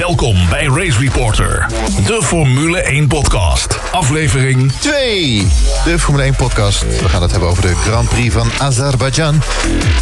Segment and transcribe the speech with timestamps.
[0.00, 1.66] Welkom bij Race Reporter,
[2.06, 3.78] de Formule 1 podcast.
[3.92, 5.46] Aflevering 2.
[5.84, 7.00] De Formule 1 podcast.
[7.00, 9.42] We gaan het hebben over de Grand Prix van Azerbeidzjan.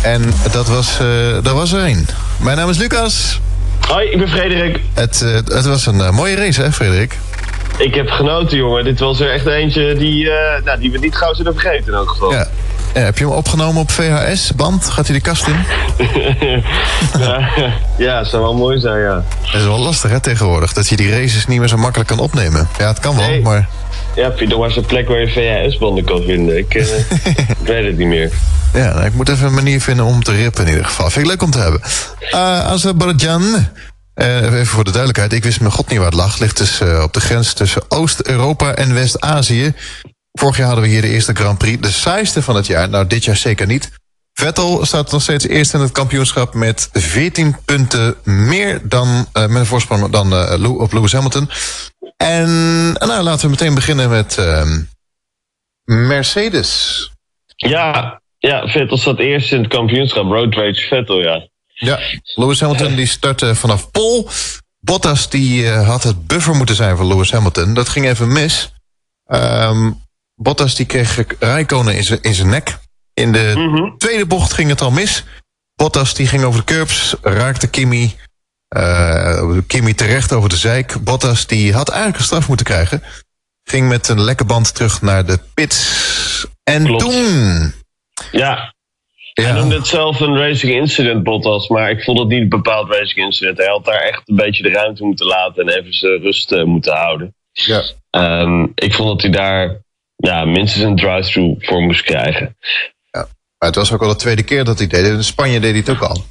[0.03, 0.22] En
[0.53, 1.08] dat was, uh,
[1.42, 2.06] dat was er een.
[2.40, 3.40] Mijn naam is Lucas.
[3.88, 4.81] Hoi, ik ben Frederik.
[4.95, 7.19] Het, uh, het was een uh, mooie race, hè, Frederik?
[7.78, 8.85] Ik heb genoten, jongen.
[8.85, 10.30] Dit was er echt eentje die,
[10.65, 12.33] nou, die we niet gauw zullen vergeten, in elk geval.
[12.33, 12.49] Ja.
[12.95, 14.85] Ja, heb je hem opgenomen op VHS-band?
[14.85, 15.57] Gaat hij de kast in?
[17.25, 17.48] ja,
[17.98, 19.25] ja, zou wel mooi zijn, ja.
[19.41, 20.73] Het is wel lastig, hè, tegenwoordig.
[20.73, 22.69] Dat je die races niet meer zo makkelijk kan opnemen.
[22.79, 23.43] Ja, het kan wel, Nee.
[23.43, 23.69] maar...
[24.15, 26.59] Ja, maar eens een plek waar je VHS-banden kan vinden.
[26.59, 26.98] Ik, eh,
[27.60, 28.30] ik weet het niet meer.
[28.73, 31.10] Ja, nou, ik moet even een manier vinden om te rippen in ieder geval.
[31.10, 31.80] Vind ik leuk om te hebben.
[32.34, 32.68] Uh.
[34.15, 36.30] Eh, even voor de duidelijkheid, ik wist mijn god niet waar het lag.
[36.30, 39.74] Het ligt dus eh, op de grens tussen Oost-Europa en West-Azië.
[40.38, 41.83] Vorig jaar hadden we hier de eerste Grand Prix.
[41.83, 42.88] De saaiste van het jaar.
[42.88, 43.91] Nou, dit jaar zeker niet.
[44.33, 49.56] Vettel staat nog steeds eerst in het kampioenschap met 14 punten meer dan eh, met
[49.56, 51.51] een voorsprong dan eh, op Lewis Hamilton.
[52.16, 52.49] En
[52.93, 54.80] nou, laten we meteen beginnen met ehm,
[55.85, 57.10] Mercedes.
[57.57, 60.24] Ja, ja, Vettel staat eerst in het kampioenschap.
[60.24, 61.49] Road Rage Vettel, ja.
[61.66, 61.99] Ja,
[62.34, 64.29] Lewis Hamilton die startte vanaf pol.
[64.81, 67.75] Bottas die eh, had het buffer moeten zijn voor Lewis Hamilton.
[67.75, 68.73] Dat ging even mis.
[69.27, 69.91] Ehm,
[70.41, 72.78] Bottas die kreeg Rijkonen in zijn- in zijn nek.
[73.14, 73.97] In de Mhm.
[73.97, 75.25] tweede bocht ging het al mis.
[75.75, 78.14] Bottas die ging over de curbs, raakte Kimi.
[78.69, 81.05] eh, Kimi terecht over de zijk.
[81.05, 83.03] Bottas die had eigenlijk een straf moeten krijgen.
[83.64, 86.47] Ging met een lekke band terug naar de pits.
[86.64, 87.03] En Klopt.
[87.05, 87.72] toen...
[88.33, 88.75] Ja,
[89.33, 91.69] hij Ja, noemde het zelf een racing incident, Bottas.
[91.69, 93.59] Maar ik vond het niet een bepaald racing incident.
[93.59, 96.64] Hij had daar echt een beetje de ruimte moeten laten en even zijn rust eh,
[96.64, 97.34] moeten houden.
[97.53, 97.83] ja.
[98.75, 99.81] Ik vond dat hij daar
[100.19, 102.57] ja, minstens een drive-thru voor moest krijgen.
[103.59, 105.07] Maar het was ook al de tweede keer dat hij deed.
[105.07, 106.25] In Spanje deed hij het ook al.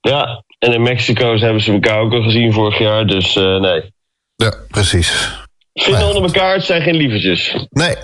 [0.00, 3.06] Ja, en in Mexico hebben ze elkaar ook al gezien vorig jaar.
[3.06, 3.92] Dus eh, nee.
[4.36, 5.38] Ja, precies.
[5.72, 6.14] Vinden Nee.
[6.14, 7.66] onder elkaar, het zijn geen lievertjes.
[7.70, 7.96] Nee.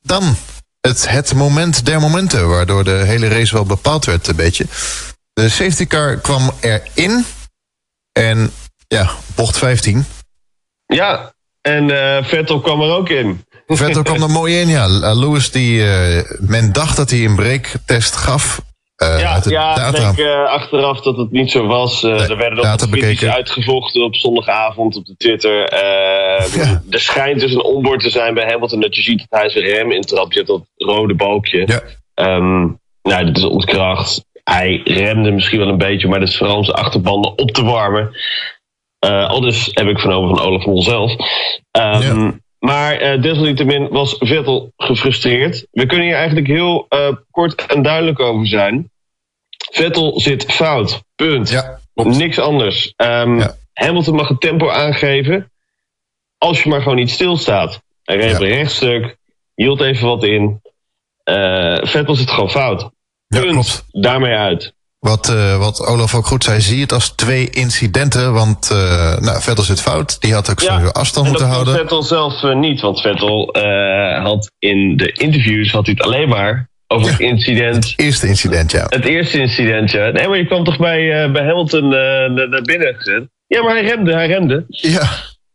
[0.00, 0.36] Dan
[0.80, 4.64] het, het moment der momenten, waardoor de hele race wel bepaald werd een beetje.
[5.32, 7.24] De safety car kwam erin.
[8.12, 8.50] En
[8.88, 10.04] ja, bocht 15.
[10.86, 13.44] Ja, en eh, Vettel kwam er ook in.
[13.66, 14.68] Vettel kwam er mooi in.
[14.68, 18.60] Ja, Lewis, die, eh, men dacht dat hij een breaktest gaf.
[18.96, 20.08] eh, ja, uit de ja data.
[20.10, 22.02] ik denk eh, achteraf dat het niet zo was.
[22.02, 25.64] Eh, Nee, er werden wat kritisch uitgevochten op zondagavond op de Twitter.
[25.68, 26.82] Eh, Ja.
[26.90, 29.64] Er schijnt dus een onboard te zijn bij Hamilton dat je ziet dat hij zijn
[29.64, 30.32] rem intrapt.
[30.34, 31.62] Je hebt dat rode balkje.
[31.66, 31.80] Ja.
[32.14, 32.60] Ehm,
[33.02, 34.24] nou, dat is ontkracht.
[34.44, 37.62] Hij remde misschien wel een beetje, maar dat is vooral om zijn achterbanden op te
[37.64, 38.16] warmen.
[38.98, 41.12] Eh al dus heb ik van over van Olaf Mol zelf.
[41.70, 42.42] Ehm, Ja.
[42.64, 45.66] Maar eh, desalniettemin was Vettel gefrustreerd.
[45.70, 48.90] We kunnen hier eigenlijk heel eh, kort en duidelijk over zijn.
[49.70, 51.02] Vettel zit fout.
[51.14, 51.50] Punt.
[51.50, 51.78] Ja.
[51.94, 52.92] Niks anders.
[52.96, 53.54] Ehm, Ja.
[53.72, 55.50] Hamilton mag het tempo aangeven.
[56.38, 57.82] Als je maar gewoon niet stilstaat.
[58.04, 58.36] Hij reed Ja.
[58.36, 59.16] een rechtstuk.
[59.54, 60.60] Hield even wat in.
[61.24, 62.90] Eh, Vettel zit gewoon fout.
[63.28, 63.84] Punt.
[63.90, 64.74] Daarmee uit.
[65.04, 68.32] Wat, eh, wat Olaf ook goed zei, zie het als twee incidenten.
[68.32, 70.20] Want eh, nou, Vettel zit fout.
[70.20, 71.74] Die had ook Ja, sowieso afstand moeten houden.
[71.74, 72.80] Vettel zelf eh, niet.
[72.80, 73.56] Want Vettel
[74.22, 77.92] had in de interviews had hij het alleen maar over het incident.
[77.96, 78.86] Eerste incident, ja.
[78.88, 80.10] Het eerste incident, ja.
[80.10, 83.24] Nee, maar je kwam toch bij, bij Hamilton naar, binnen gezet.
[83.46, 84.64] Ja, maar hij remde, hij remde.
[84.68, 85.08] Ja,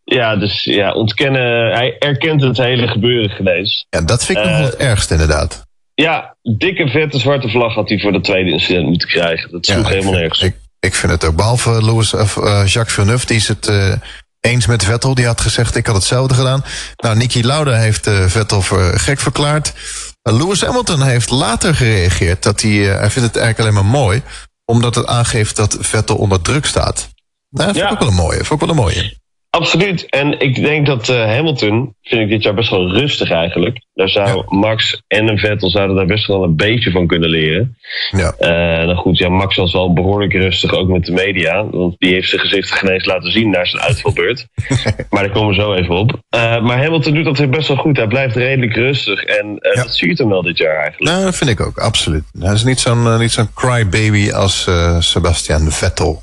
[0.04, 1.72] Ja, dus ja, ontkennen.
[1.74, 3.86] Hij erkent het hele gebeuren geweest.
[3.90, 5.68] ja dat vind ik nog wel het ergste inderdaad.
[5.94, 9.52] Ja, dikke vette zwarte vlag had hij voor dat tweede incident moeten krijgen.
[9.52, 10.42] Dat sloeg Ja, helemaal ik, nergens.
[10.42, 11.36] Ik, ik vind het ook.
[11.36, 13.94] Behalve Louis, of, eh, Jacques Villeneuve, die is het eh,
[14.40, 15.16] eens met Vettel.
[15.16, 16.64] Die had gezegd, ik had hetzelfde gedaan.
[16.98, 18.62] Nou, Niki Lauda heeft eh, Vettel
[18.94, 19.74] gek verklaard.
[20.22, 22.44] Lewis Hamilton heeft later gereageerd.
[22.44, 24.22] Dat hij, hij vindt het eigenlijk alleen maar mooi.
[24.66, 27.10] Omdat het aangeeft dat Vettel onder druk staat.
[27.50, 27.90] Nou, dat ik Ja.
[27.90, 28.36] ook wel een mooie.
[28.38, 29.18] Vind ik wel een mooie.
[29.50, 30.06] Absoluut.
[30.10, 33.86] En ik denk dat eh, Hamilton, vind ik dit jaar best wel rustig eigenlijk.
[33.94, 37.78] Daar zou Max en een Vettel zouden daar best wel een beetje van kunnen leren.
[38.10, 38.36] Ja.
[38.86, 41.70] Nou goed, ja, Max was wel behoorlijk rustig, ook met de media.
[41.70, 44.48] Want die heeft zijn gezicht genees laten zien naar zijn uitvalbeurt.
[45.10, 46.20] maar daar komen we zo even op.
[46.30, 47.98] Eh, maar Hamilton doet dat weer best wel goed.
[47.98, 49.24] Hij blijft redelijk rustig.
[49.24, 49.84] En Ja.
[49.84, 51.12] dat zie je hem wel dit jaar eigenlijk.
[51.12, 52.24] Nou, dat vind ik ook, absoluut.
[52.40, 54.68] Hij is niet zo'n niet zo'n crybaby als
[55.00, 56.22] Sebastian Vettel.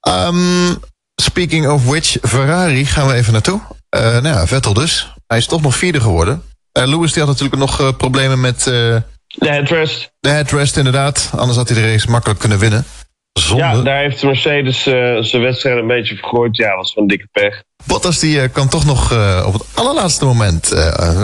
[0.00, 0.74] Ehm,
[1.22, 3.60] speaking of which, Ferrari gaan we even naartoe.
[3.88, 5.12] Eh nou ja, Vettel dus.
[5.26, 6.42] Hij is toch nog vierde geworden.
[6.72, 9.02] Eh Lewis die had natuurlijk nog eh, problemen met De
[9.38, 10.10] headrest.
[10.20, 11.30] de headrest inderdaad.
[11.36, 12.84] Anders had hij de race makkelijk kunnen winnen.
[13.32, 13.64] Zonde.
[13.64, 14.82] Ja, daar heeft Mercedes
[15.30, 16.56] zijn wedstrijd een beetje vergooid.
[16.56, 17.62] Ja, was van dikke pech.
[17.84, 19.12] Bottas die kan toch nog
[19.46, 20.70] op het allerlaatste moment,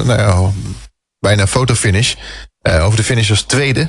[0.04, 0.50] nou ja,
[1.18, 2.14] bijna fotofinish.
[2.62, 3.88] over de finish als tweede.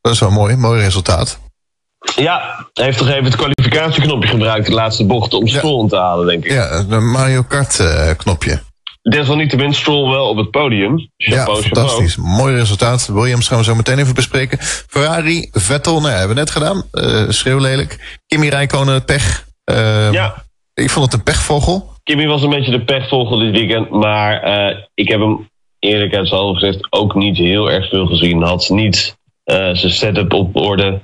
[0.00, 1.38] Dat is wel mooi, mooi resultaat.
[2.16, 6.26] Ja, hij heeft toch even het kwalificatieknopje gebruikt, de laatste bocht, om Stroll te halen,
[6.26, 6.52] denk ik.
[6.52, 8.62] Ja, de Mario Kart uh, knopje.
[9.02, 11.10] Desalniettemin Stroll wel op het podium.
[11.16, 12.14] Chapeau, ja, fantastisch.
[12.14, 12.36] Chapeau.
[12.36, 13.06] Mooi resultaat.
[13.06, 14.58] Williams gaan we zo meteen even bespreken.
[14.60, 16.82] Ferrari, Vettel, nou ja, hebben we net gedaan.
[16.92, 18.18] Uh, schreeuwlelijk.
[18.26, 19.46] Kimi Räikkönen, pech.
[19.70, 20.44] Uh, ja.
[20.74, 21.92] Ik vond het een pechvogel.
[22.02, 23.90] Kimi was een beetje de pechvogel dit weekend.
[23.90, 25.48] Maar uh, ik heb hem
[25.78, 28.42] eerlijkheidshalve gezegd ook niet heel erg veel gezien.
[28.42, 31.00] Had niet zijn setup op orde.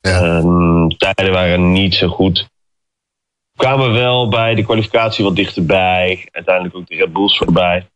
[0.00, 0.38] Ja.
[0.38, 2.48] Um, tijden waren niet zo goed
[3.60, 6.28] kwamen wel bij de kwalificatie wat dichterbij.
[6.30, 7.86] Uiteindelijk ook de Red Bulls voorbij.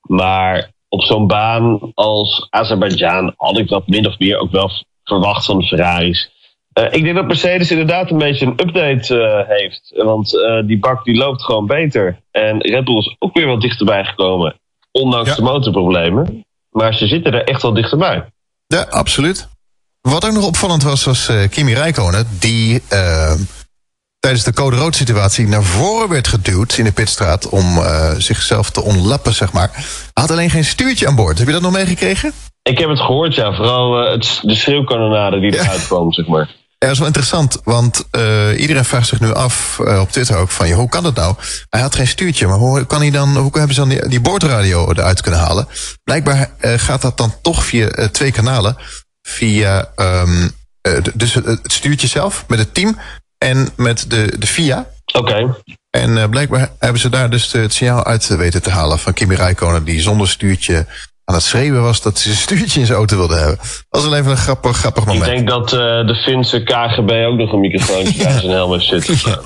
[0.00, 4.70] Maar op zo'n baan als Azerbeidzjan had ik dat min of meer ook wel
[5.04, 6.30] verwacht van de Ferraris.
[6.78, 9.92] Uh, ik denk dat Mercedes inderdaad een beetje een update uh, heeft.
[9.96, 12.22] Want uh, die bak die loopt gewoon beter.
[12.30, 14.60] En Red Bull is ook weer wat dichterbij gekomen.
[14.90, 15.34] Ondanks ja.
[15.34, 16.44] de motorproblemen.
[16.70, 18.24] Maar ze zitten er echt wel dichterbij.
[18.66, 19.48] Ja, absoluut.
[20.02, 22.26] Wat ook nog opvallend was, was Kimi Räikkönen.
[22.38, 22.82] Die
[24.22, 28.70] tijdens de code rood situatie naar voren werd geduwd in de pitstraat om uh, zichzelf
[28.70, 29.70] te onlappen, zeg maar.
[29.72, 31.38] Hij had alleen geen stuurtje aan boord.
[31.38, 32.32] Heb je dat nog meegekregen?
[32.62, 33.54] Ik heb het gehoord, ja.
[33.54, 35.86] Vooral uh, het, de schreeuwkanonade die eruit ja.
[35.86, 36.50] kwam, zeg maar.
[36.78, 40.50] Ja, dat is wel interessant, want uh, iedereen vraagt zich nu af op Twitter ook
[40.50, 41.34] van, hoe kan dat nou?
[41.68, 44.20] Hij had geen stuurtje, maar hoe kan hij dan, hoe hebben ze dan die, die
[44.20, 45.68] boordradio eruit kunnen halen?
[46.04, 48.76] Blijkbaar gaat dat dan toch via twee kanalen,
[49.22, 50.50] via um,
[51.14, 52.98] dus het stuurtje zelf met het team
[53.38, 54.86] en met de, de FIA.
[55.12, 55.56] Oké.
[55.90, 59.34] En uh, blijkbaar hebben ze daar dus het signaal uit weten te halen van Kimi
[59.34, 59.84] Räikkönen...
[59.84, 60.86] die zonder stuurtje
[61.24, 63.56] aan het schreeuwen was dat ze een stuurtje in zijn auto wilde hebben.
[63.56, 65.26] Dat was wel even een grappig, grappig moment.
[65.26, 68.86] Ik denk dat uh, de Finse KGB ook nog een microfoon bij zijn helm heeft
[68.86, 69.40] zitten.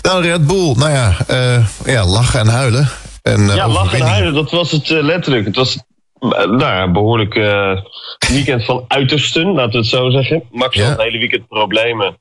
[0.00, 2.88] Dan Red Bull, nou ja, uh, ja lachen en huilen.
[3.22, 5.46] En, ja, lachen en huilen, dat was het letterlijk.
[5.46, 5.78] Het was
[6.20, 7.34] nou ja, behoorlijk
[8.32, 10.42] weekend van uitersten, laten we het zo zeggen.
[10.50, 12.16] Max had het hele weekend problemen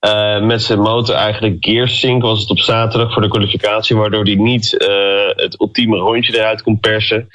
[0.00, 4.34] uh, met zijn motor eigenlijk gearsync was het op zaterdag voor de kwalificatie, waardoor hij
[4.34, 7.28] niet uh, het ultieme rondje eruit kon persen.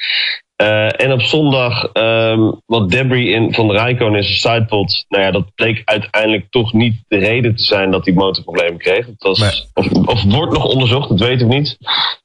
[0.62, 5.06] Uh, en op zondag um, wat debris in van de Rijkoon in zijn sidepod.
[5.08, 9.06] Nou ja, dat bleek uiteindelijk toch niet de reden te zijn dat hij motorproblemen kreeg.
[9.06, 9.64] Het was, nee.
[9.74, 11.78] of, of wordt nog onderzocht, dat weet ik niet.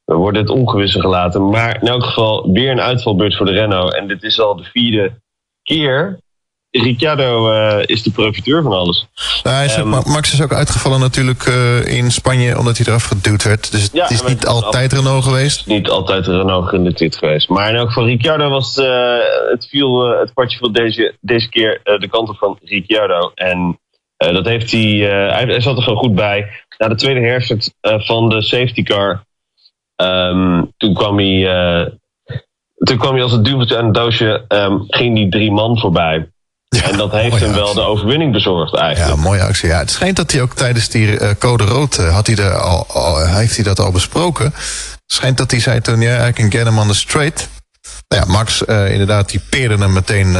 [0.04, 1.48] We worden het ongewisse gelaten.
[1.48, 3.94] Maar in elk geval weer een uitvalbeurt voor de Renault.
[3.94, 5.20] En dit is al de vierde
[5.62, 6.20] keer
[6.70, 9.08] Ricciardo uh, is de profiteur van alles.
[9.42, 13.44] Nou, is, um, Max is ook uitgevallen natuurlijk uh, in Spanje omdat hij eraf geduwd
[13.44, 13.72] werd.
[13.72, 15.66] Dus ja, het is niet altijd Renault geweest.
[15.66, 17.48] Niet altijd Renault gerelateerd geweest.
[17.48, 19.16] Maar in elk geval Ricciardo was uh,
[19.50, 23.32] het, viel, het kwartje viel deze, deze keer de kant op van Ricciardo.
[23.34, 23.80] En
[24.16, 24.96] dat heeft hij,
[25.30, 26.46] hij, hij, zat er gewoon goed bij.
[26.78, 29.24] Na de tweede herfst van de safety car,
[29.96, 31.42] um, toen kwam hij...
[32.76, 36.28] toen kwam hij als het duveltje aan het doosje, um, ging die drie man voorbij.
[36.76, 37.74] Ja, en dat heeft hem wel actie.
[37.74, 39.16] de overwinning bezorgd eigenlijk.
[39.16, 39.68] Ja, mooie actie.
[39.68, 42.54] Ja, het schijnt dat hij ook tijdens die uh, code rood, uh, had hij er
[42.54, 44.44] al, al, heeft hij dat al besproken.
[44.44, 47.48] Het schijnt dat hij zei toen, ja, I can get him on the straight.
[48.08, 50.34] Nou ja, Max, uh, inderdaad, die peerde hem meteen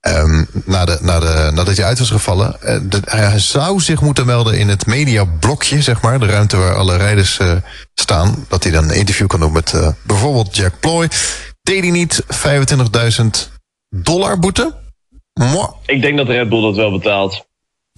[0.00, 2.56] um, na de, na de, nadat hij uit was gevallen.
[2.82, 6.20] De, hij zou zich moeten melden in het mediablokje, zeg maar.
[6.20, 7.40] De ruimte waar alle rijders
[7.94, 8.46] staan.
[8.48, 11.08] Dat hij dan een interview kan doen met bijvoorbeeld Jack Ploy.
[11.62, 13.55] Deed hij niet 25.000
[14.02, 14.74] dollar boete?
[15.86, 17.46] Ik denk dat Red Bull dat wel betaalt.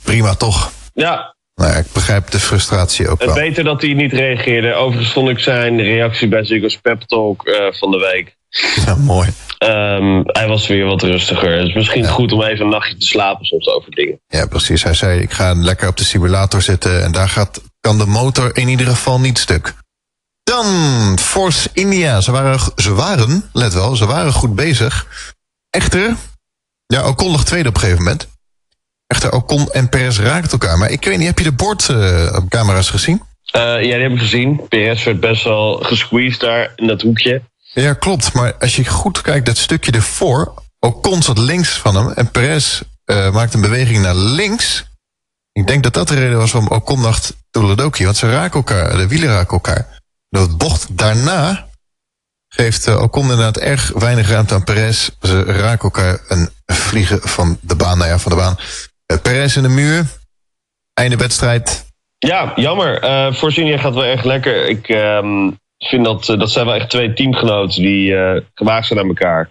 [0.02, 0.72] Prima, toch?
[0.94, 1.36] Ja.
[1.54, 3.34] Nou, ik begrijp de frustratie ook wel.
[3.34, 4.74] Beter dat hij niet reageerde.
[4.74, 8.36] Overigens vond ik zijn reactie bij Ziggo's pep talk uh, van de week.
[8.86, 9.28] Ja, mooi.
[9.58, 11.58] Um, hij was weer wat rustiger.
[11.58, 12.08] Het is misschien ja.
[12.08, 14.20] goed om even een nachtje te slapen soms over dingen.
[14.26, 14.82] Ja, precies.
[14.82, 17.04] Hij zei, ik ga lekker op de simulator zitten...
[17.04, 19.74] en daar gaat, kan de motor in ieder geval niet stuk.
[20.42, 20.66] Dan
[21.18, 22.20] Force India.
[22.20, 25.06] Ze waren, ze waren, let wel, ze waren goed bezig.
[25.78, 26.16] Echter,
[26.86, 28.28] ja, Ocon lag tweede op een gegeven moment.
[29.06, 30.78] Echter, Ocon en Perez raakten elkaar.
[30.78, 33.22] Maar ik weet niet, heb je de bordcamera's uh, gezien?
[33.56, 34.68] Uh, ja, die heb ik gezien.
[34.68, 37.42] Perez werd best wel gesqueezed daar in dat hoekje.
[37.74, 38.32] Ja, klopt.
[38.32, 40.54] Maar als je goed kijkt, dat stukje ervoor...
[40.78, 44.84] Ocon zat links van hem en Perez uh, maakte een beweging naar links.
[45.52, 47.36] Ik denk dat dat de reden was waarom Ocon dacht...
[47.50, 50.00] Toledoki, want ze raken elkaar, de wielen raken elkaar.
[50.28, 51.67] De bocht daarna
[52.48, 55.10] geeft uh, Ocon inderdaad erg weinig ruimte aan Perez.
[55.22, 58.56] Ze raken elkaar een vliegen van de baan, nou ja, van de baan.
[59.12, 60.04] Uh, Perez in de muur.
[60.94, 61.86] Einde wedstrijd.
[62.18, 63.04] Ja, jammer.
[63.04, 64.68] Uh, gaat wel erg lekker.
[64.68, 69.08] Ik um, vind dat, dat zijn wel echt twee teamgenoten die uh, gewaagd zijn aan
[69.08, 69.50] elkaar.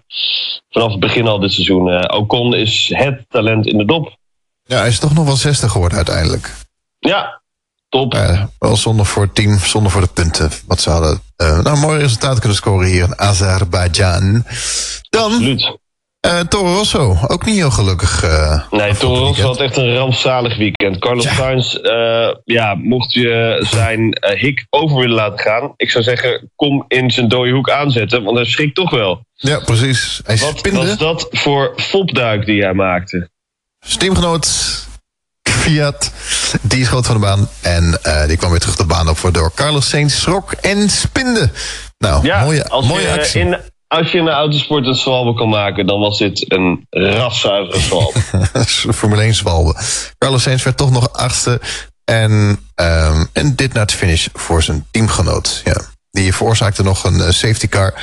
[0.70, 1.88] Vanaf het begin al dit seizoen.
[1.88, 4.18] Uh, Ocon is het talent in de dop.
[4.64, 6.54] Ja, hij is toch nog wel 60 geworden uiteindelijk.
[7.00, 7.42] Ja,
[7.90, 8.18] Top.
[8.60, 10.52] Wel zonder voor het team, zonder voor de punten.
[10.68, 11.22] Wat ze hadden.
[11.38, 14.46] Uh, nou, mooi resultaat kunnen scoren hier in Azerbeidzjan.
[15.10, 15.32] Dan.
[15.32, 15.78] Absoluut.
[16.26, 18.24] Uh, Toro Rosso, ook niet heel gelukkig.
[18.24, 21.00] Uh, nee, Toro Rosso had echt een rampzalig weekend.
[21.00, 21.34] Carlos ja.
[21.34, 25.74] Sainz, uh, ja, mocht je zijn hik over willen laten gaan...
[25.76, 29.26] ik zou zeggen, kom in zijn dode hoek aanzetten, want hij schrikt toch wel.
[29.34, 30.22] Ja, precies.
[30.26, 30.78] Hij Wat spinde.
[30.78, 33.30] was dat voor fopduik die hij maakte?
[33.80, 34.86] Steamgenoot
[35.68, 36.12] Fiat,
[36.62, 37.50] die schoot van de baan.
[37.62, 41.50] En die kwam weer terug de baan op, waardoor Carlos Sainz schrok en spinde.
[41.98, 43.42] Nou, ja, mooie, als mooie je actie.
[43.42, 43.58] In,
[43.88, 48.20] als je in de autosport een zwalbe kan maken, dan was dit een raszuivere zwalbe.
[49.00, 49.76] Formule 1 zwalbe.
[50.18, 51.62] Carlos Sainz werd toch nog achtste.
[52.04, 52.32] En,
[52.76, 55.62] um, en dit naar het finish voor zijn teamgenoot.
[55.64, 55.82] Ja.
[56.12, 57.94] Die veroorzaakte nog een uh, safety car.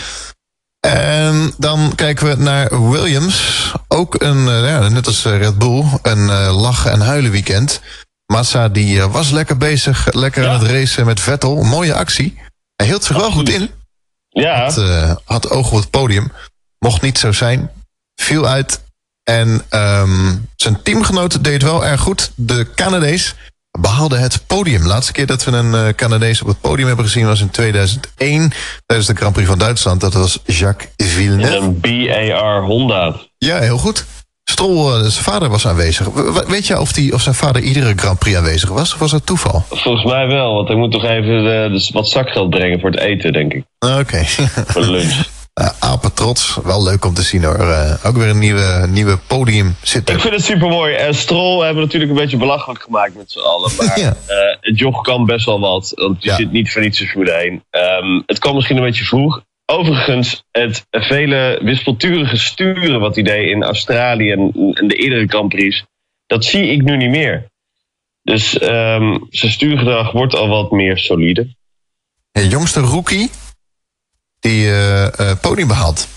[0.84, 3.72] En dan kijken we naar Williams.
[3.88, 7.80] Ook een, uh, ja, net als Red Bull, een uh, lachen en huilen weekend.
[8.26, 10.48] Massa die was lekker bezig, lekker ja.
[10.48, 11.62] aan het racen met Vettel.
[11.62, 12.40] Mooie actie.
[12.76, 13.70] Hij hield zich wel goed in.
[14.28, 14.64] Ja.
[14.64, 16.32] Had, uh, had ogen op het podium.
[16.78, 17.70] Mocht niet zo zijn.
[18.14, 18.82] Viel uit.
[19.22, 22.32] En um, zijn teamgenoot deed wel erg goed.
[22.34, 23.34] De Canadees
[23.80, 24.86] behaalde het podium.
[24.86, 28.52] Laatste keer dat we een uh, Canadees op het podium hebben gezien was in 2001
[28.86, 30.00] tijdens de Grand Prix van Duitsland.
[30.00, 31.56] Dat was Jacques Villeneuve.
[31.56, 33.16] Een BAR Honda.
[33.38, 34.04] Ja, heel goed.
[34.44, 36.08] Strol, zijn vader was aanwezig.
[36.46, 38.92] Weet je of, die, of zijn vader iedere Grand Prix aanwezig was?
[38.92, 39.64] Of was dat toeval?
[39.70, 43.00] Volgens mij wel, want hij moet toch even uh, dus wat zakgeld brengen voor het
[43.00, 43.64] eten, denk ik.
[43.78, 43.98] Oké.
[43.98, 44.24] Okay.
[44.66, 45.26] voor de lunch.
[45.60, 47.58] Uh, apen trots, wel leuk om te zien hoor.
[47.58, 50.14] Uh, ook weer een nieuwe, nieuwe podium zitten.
[50.14, 51.06] Ik vind het super mooi.
[51.06, 53.70] Uh, Strol hebben we natuurlijk een beetje belachelijk gemaakt met z'n allen.
[53.76, 54.16] Maar ja.
[54.60, 55.92] het jog kan best wel wat.
[55.94, 56.36] Want je ja.
[56.36, 57.52] zit niet voor niets Formule 1.
[57.52, 59.42] Um, het kwam misschien een beetje vroeg.
[59.66, 65.48] Overigens, het vele wispelturige sturen wat hij deed in Australië en, en de eerdere Grand
[65.48, 65.84] Prix,
[66.26, 67.46] dat zie ik nu niet meer.
[68.22, 71.54] Dus um, zijn stuurgedrag wordt al wat meer solide.
[72.32, 73.30] De jongste rookie
[74.44, 76.08] die uh, uh, podium behaalt.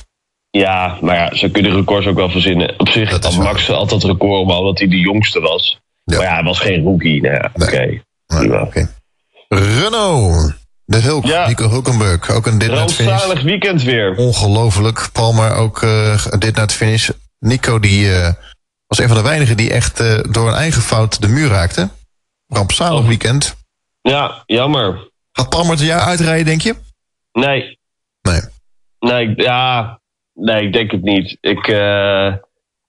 [0.50, 2.74] Ja, maar ja, zo kunnen records ook wel verzinnen.
[2.79, 5.79] Op zich had Max altijd record om omdat hij de jongste was.
[6.03, 6.17] Ja.
[6.17, 7.22] Maar ja, hij was geen rookie.
[7.22, 7.67] Nou ja, nee.
[7.67, 7.77] oké.
[7.77, 8.48] Okay.
[8.48, 8.88] Nee, okay.
[9.48, 10.53] Renault.
[10.86, 11.48] De Hulk, ja.
[11.48, 12.31] Nico Hulkenberg.
[12.31, 13.41] Ook een dit het finish.
[13.41, 14.15] weekend weer.
[14.15, 15.10] Ongelooflijk.
[15.13, 17.10] Palmer ook uh, dit naar het finish.
[17.39, 18.29] Nico die uh,
[18.88, 21.89] was een van de weinigen die echt uh, door een eigen fout de muur raakte.
[22.48, 23.07] Rampzalig oh.
[23.07, 23.55] weekend.
[24.01, 25.10] Ja, jammer.
[25.31, 26.75] Gaat Palmer het jaar uitrijden, denk je?
[27.31, 27.76] Nee.
[28.31, 28.41] Nee.
[29.00, 30.00] Nee, ja.
[30.34, 31.38] Nee, ik denk het niet.
[31.41, 31.67] Ik,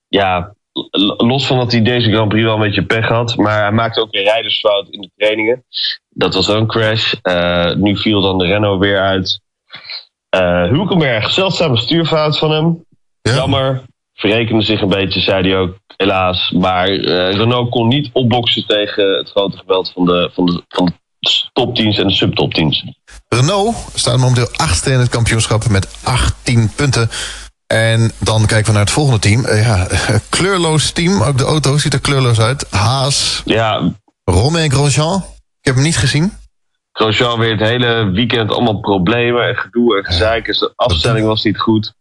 [0.07, 0.53] ja,
[1.17, 3.35] los van dat hij deze Grand Prix wel een beetje pech had.
[3.35, 5.63] Maar hij maakte ook weer rijdersfout in de trainingen.
[6.09, 7.13] Dat was ook een crash.
[7.23, 9.41] Uh, nu viel dan de Renault weer uit.
[10.35, 12.85] Uh, Hulkenberg, zeldzame stuurfout van hem.
[13.21, 13.33] Ja.
[13.33, 13.81] Jammer.
[14.13, 16.51] Verrekende zich een beetje, zei hij ook, helaas.
[16.51, 20.85] Maar uh, Renault kon niet opboksen tegen het grote geweld van de, van de, van
[20.85, 20.91] de
[21.53, 22.85] topteams en de subtopteams.
[23.27, 27.09] Renault staat momenteel achtste in het kampioenschap met 18 punten.
[27.67, 29.45] En dan kijken we naar het volgende team.
[29.45, 29.87] Uh, ja,
[30.29, 31.21] kleurloos team.
[31.21, 32.67] Ook de auto ziet er kleurloos uit.
[32.69, 33.41] Haas.
[33.45, 33.91] Ja.
[34.23, 35.15] Romain Grosjean.
[35.59, 36.31] Ik heb hem niet gezien.
[36.91, 40.45] Grosjean weer het hele weekend allemaal problemen en gedoe en gezeik.
[40.45, 41.93] Dus de afstelling was niet goed.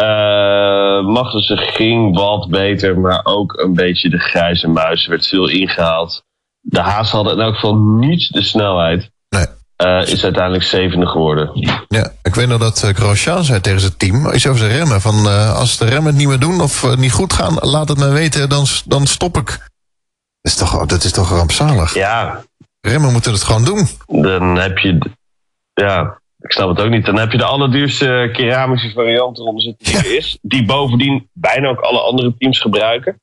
[0.00, 5.04] Uh, Magnussen ging wat beter, maar ook een beetje de grijze muis.
[5.04, 6.24] Er werd veel ingehaald.
[6.64, 9.10] De Haas hadden in elk geval niet de snelheid.
[9.28, 9.46] Nee.
[9.84, 11.50] Uh, is uiteindelijk zevende geworden.
[11.88, 15.00] Ja, ik weet nog dat uh, Grosjean zei tegen zijn team, iets over zijn remmen,
[15.00, 17.98] van uh, als de remmen het niet meer doen of niet goed gaan, laat het
[17.98, 19.46] me weten, dan, dan stop ik.
[20.40, 21.94] Dat is toch, dat is toch rampzalig?
[21.94, 22.44] Ja.
[22.80, 23.86] Remmen moeten het gewoon doen.
[24.22, 24.98] Dan heb je,
[25.72, 27.06] ja, ik snap het ook niet.
[27.06, 31.68] Dan heb je de allerduurste keramische variant eronder zitten die er is, die bovendien bijna
[31.68, 33.20] ook alle andere teams gebruiken.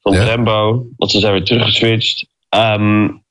[0.00, 0.24] Van ja.
[0.24, 2.26] Brembo, want ze zijn weer teruggeswitcht.
[2.54, 3.24] Um,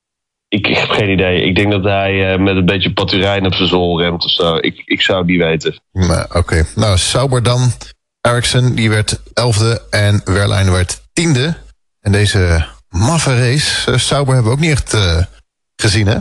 [0.48, 1.42] ik, ik, heb geen idee.
[1.42, 4.56] Ik denk dat hij uh, met een beetje paturijn op zijn zool remt of zo.
[4.56, 5.82] Ik, ik zou het niet weten.
[5.92, 6.38] Oké.
[6.38, 6.66] Okay.
[6.76, 7.72] Nou, Sauber dan.
[8.22, 9.82] Ericsson, die werd elfde.
[9.90, 11.58] En Wehrlein werd tiende.
[12.02, 15.18] En deze maffe race, uh, Sauber hebben we ook niet echt uh,
[15.76, 16.18] gezien, hè?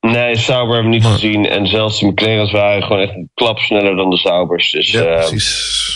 [0.00, 1.12] Nee, Sauber hebben we niet maar...
[1.12, 1.48] gezien.
[1.48, 4.70] En zelfs de McLaren's waren gewoon echt een klap sneller dan de Saubers.
[4.70, 5.86] Dus, ja, precies.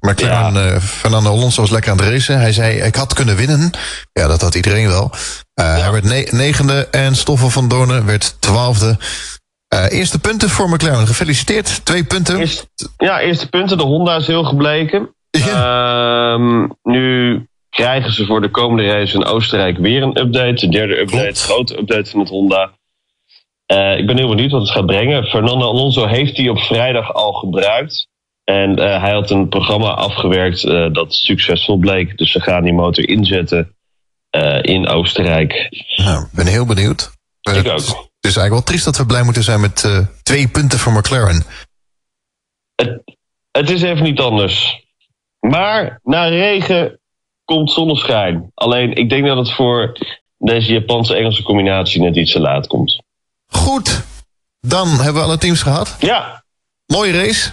[0.00, 0.80] McLaren, ja.
[0.80, 2.40] Fernando Alonso was lekker aan het racen.
[2.40, 3.70] Hij zei, ik had kunnen winnen.
[4.12, 5.10] Ja, dat had iedereen wel.
[5.62, 5.64] Ja.
[5.64, 8.96] Hij werd ne negende en Stoffel van Doornen werd twaalfde.
[9.74, 11.06] Uh, eerste punten voor McLaren.
[11.06, 11.84] Gefeliciteerd.
[11.84, 12.38] Twee punten.
[12.38, 13.78] Eerst, ja, eerste punten.
[13.78, 15.14] De Honda is heel gebleken.
[15.30, 16.34] Ja.
[16.34, 20.66] Uh, nu krijgen ze voor de komende race in Oostenrijk weer een update.
[20.66, 21.22] De derde update.
[21.22, 21.42] Klopt.
[21.42, 22.70] Grote update van het Honda.
[23.72, 25.24] Uh, ik ben heel benieuwd wat het gaat brengen.
[25.24, 28.08] Fernando Alonso heeft die op vrijdag al gebruikt.
[28.44, 30.62] En hij had een programma afgewerkt
[30.94, 32.18] dat succesvol bleek.
[32.18, 33.76] Dus ze gaan die motor inzetten
[34.62, 35.68] in Oostenrijk.
[35.96, 37.10] Nou, ik ben heel benieuwd.
[37.40, 38.06] Ik ook.
[38.20, 39.88] Het is eigenlijk wel triest dat we blij moeten zijn met
[40.22, 41.44] twee punten voor McLaren.
[42.74, 43.02] Het,
[43.50, 44.84] het is even niet anders.
[45.40, 47.00] Maar na regen
[47.44, 48.50] komt zonneschijn.
[48.54, 49.98] Alleen ik denk dat het voor
[50.38, 53.02] deze Japanse-Engelse combinatie net iets te laat komt.
[53.46, 54.04] Goed,
[54.60, 55.96] dan hebben we alle teams gehad.
[56.00, 56.44] Ja,
[56.88, 57.50] Mooie race.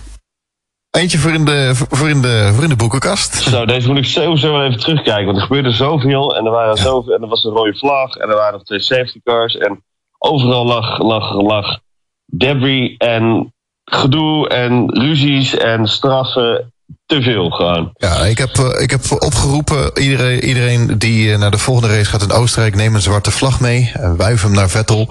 [0.95, 3.33] Eentje voor in de, voor in de, voor in de boekenkast.
[3.35, 5.25] zo, deze moet ik sowieso wel even terugkijken.
[5.25, 6.35] Want er gebeurde zoveel.
[6.35, 8.15] En er, waren zoveel, en er was een rode vlag.
[8.15, 9.57] En er waren nog twee safety cars.
[9.57, 9.83] En
[10.17, 11.79] overal lag, lag, lag
[12.25, 16.73] debris en gedoe en ruzies en straffen.
[17.05, 17.91] Te veel gewoon.
[17.97, 22.09] Ja, ik heb, eh, ik heb opgeroepen, iedereen, iedereen die eh, naar de volgende race
[22.09, 23.91] gaat in Oostenrijk, neem een zwarte vlag mee.
[23.93, 25.07] En wuif hem naar Vettel.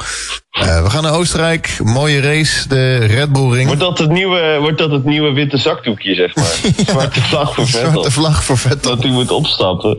[0.51, 3.67] Eh, we gaan naar Oostenrijk, mooie race, de Red Bull Ring.
[3.67, 6.61] Wordt dat het nieuwe, wordt dat het nieuwe witte zakdoekje, zeg maar?
[6.87, 7.91] Zwarte vlag voor Vettel.
[7.91, 8.91] Zwarte vlag voor Vettel.
[8.95, 9.91] Dat hij moet opstappen.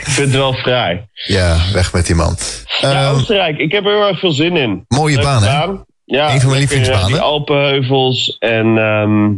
[0.00, 1.08] ik vind het wel vrij.
[1.26, 2.36] Ja, weg met die man.
[2.80, 4.84] Ja, Ehm, Oostenrijk, ik heb er heel erg veel zin in.
[4.88, 5.48] mooie Leuke baan, hè?
[6.04, 7.02] Ja, Een van mijn lievelingsbanen.
[7.06, 9.32] eh, Die Alpenheuvels en ehm,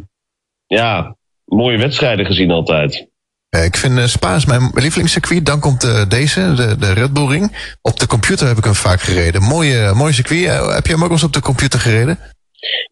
[0.67, 1.16] ja,
[1.47, 3.07] mooie wedstrijden gezien altijd.
[3.49, 5.47] Eh, Ik vind eh, Spa is mijn lievelingscircuit.
[5.47, 7.57] Dan komt eh, deze, de, de Red Bull Ring.
[7.83, 9.43] Op de computer heb ik hem vaak gereden.
[9.43, 10.45] Mooie, mooie circuit.
[10.45, 12.19] Eh, heb je hem ook eens op de computer gereden?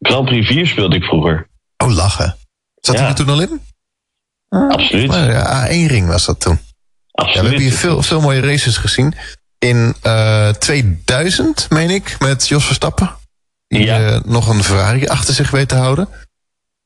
[0.01, 1.49] Grand Prix 4 speelde ik vroeger.
[1.77, 2.37] Oh, lachen.
[2.81, 3.61] Zat hij er toen al in?
[4.49, 5.07] Absoluut.
[5.09, 6.59] Maar ja, A1-ring was dat toen.
[6.61, 7.43] Ja, we Absoluut.
[7.47, 9.15] hebben hier veel, veel mooie races gezien.
[9.59, 13.11] In eh 2000, meen ik, met Jos Verstappen.
[13.69, 13.99] Die Ja.
[14.15, 16.09] eh, nog een Ferrari achter zich weet te houden.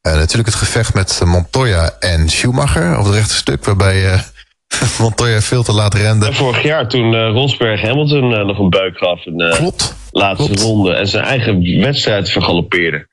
[0.09, 3.65] Eh, natuurlijk het gevecht met Montoya en Schumacher op het rechte stuk.
[3.65, 4.21] Waarbij eh,
[5.01, 6.27] Montoya veel te laat rende.
[6.27, 9.95] En vorig jaar toen eh, Rosberg Hamilton nog een buik gaf in de Klopt.
[10.11, 10.61] laatste klopt.
[10.61, 10.95] ronde.
[10.95, 13.09] En zijn eigen wedstrijd vergalopeerde.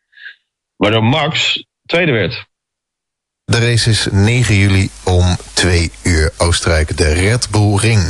[0.76, 2.46] Waardoor Max tweede werd.
[3.44, 6.98] De race is 9 juli om 2 uur Oostenrijk.
[6.98, 8.04] De Red Bull Ring.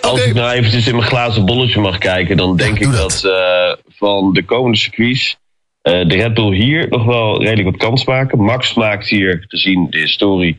[0.00, 3.20] Als ik nou eventjes in mijn glazen bolletje mag kijken, dan denk ik dat.
[3.20, 5.38] dat, van de komende circuits
[5.88, 8.44] de Red Bull hier nog wel redelijk wat kans maken.
[8.44, 10.56] Max maakt hier, gezien de historie,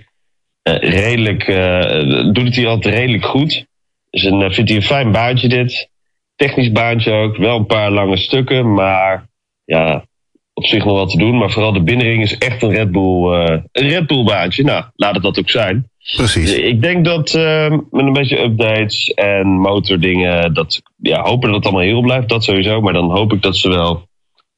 [0.62, 3.67] eh, redelijk, eh, doet het hier altijd redelijk goed.
[4.09, 5.89] Dus een, eh, vindt hij een fijn baantje dit.
[6.36, 9.27] Technisch baantje ook, wel een paar lange stukken, maar
[9.65, 10.05] ja,
[10.53, 11.37] op zich nog wat te doen.
[11.37, 14.63] Maar vooral de binnenring is echt een Red Bull, eh, een Red Bull baantje.
[14.63, 15.89] Nou, laat het dat ook zijn.
[16.15, 16.53] Precies.
[16.53, 21.65] Ik denk dat eh, met een beetje updates en motordingen, dat ja, hopen dat het
[21.65, 22.81] allemaal heel blijft, dat sowieso.
[22.81, 24.07] Maar dan hoop ik dat ze wel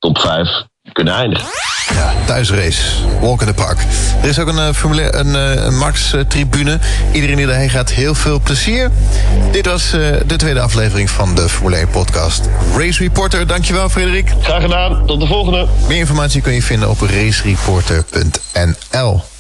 [0.01, 1.47] top 5 kunnen eindigen.
[1.93, 2.81] Ja, thuisrace.
[3.19, 3.77] Walk in the park.
[4.21, 6.79] Er is ook een, eh, Formule, een, eh, een Max-tribune.
[7.11, 8.91] Iedereen die erheen gaat, heel veel plezier.
[9.51, 12.49] Dit was eh, de tweede aflevering van de Formule 1 podcast.
[12.77, 14.33] Race Reporter, dankjewel Frederik.
[14.41, 15.67] Graag gedaan, tot de volgende.
[15.87, 19.30] Meer informatie kun je vinden op racereporter.nl.